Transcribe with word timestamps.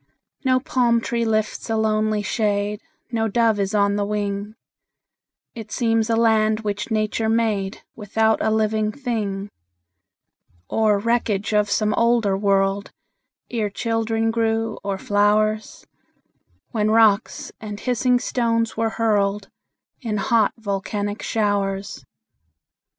No 0.43 0.59
palm 0.59 0.99
tree 0.99 1.25
lifts 1.25 1.69
a 1.69 1.77
lonely 1.77 2.23
shade, 2.23 2.81
No 3.11 3.27
dove 3.27 3.59
is 3.59 3.75
on 3.75 3.97
the 3.97 4.03
wing; 4.03 4.55
It 5.53 5.71
seems 5.71 6.09
a 6.09 6.15
land 6.15 6.61
which 6.61 6.89
Nature 6.89 7.29
made 7.29 7.83
Without 7.95 8.41
a 8.41 8.49
living 8.49 8.91
thing, 8.91 9.51
Or 10.67 10.97
wreckage 10.97 11.53
of 11.53 11.69
some 11.69 11.93
older 11.93 12.35
world, 12.35 12.89
Ere 13.51 13.69
children 13.69 14.31
grew, 14.31 14.79
or 14.83 14.97
flowers, 14.97 15.85
When 16.71 16.89
rocks 16.89 17.51
and 17.61 17.79
hissing 17.79 18.17
stones 18.17 18.75
were 18.75 18.89
hurled 18.89 19.49
In 20.01 20.17
hot, 20.17 20.51
volcanic 20.57 21.21
showers. 21.21 22.03